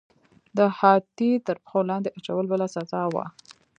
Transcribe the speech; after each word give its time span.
د 0.57 0.59
هاتي 0.77 1.31
تر 1.47 1.55
پښو 1.63 1.79
لاندې 1.89 2.13
اچول 2.17 2.45
بله 2.51 2.65
سزا 2.75 3.01
وه. 3.13 3.25